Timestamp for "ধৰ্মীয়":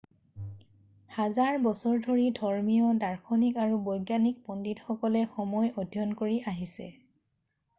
2.39-2.95